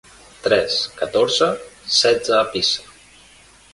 Tres, 0.45 0.77
catorze, 1.01 1.49
setze 1.99 2.35
a 2.39 2.43
Pisa. 2.55 2.89